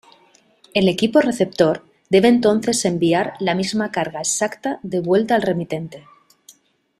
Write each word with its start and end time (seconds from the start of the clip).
El 0.73 0.89
equipo 0.89 1.21
receptor 1.21 1.85
debe 2.09 2.27
entonces 2.27 2.85
enviar 2.85 3.33
la 3.39 3.53
misma 3.53 3.91
carga 3.91 4.17
exacta 4.17 4.79
de 4.81 4.99
vuelta 4.99 5.35
al 5.35 5.43
remitente. 5.43 6.07